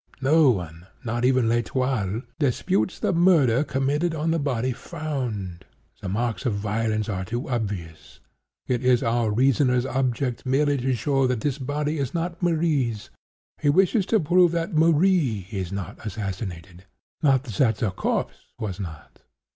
[0.19, 5.63] No one—not even L'Etoile—disputes the murder committed on the body found.
[6.01, 8.19] The marks of violence are too obvious.
[8.65, 13.11] It is our reasoner's object merely to show that this body is not Marie's.
[13.61, 19.21] He wishes to prove that Marie is not assassinated—not that the corpse was not.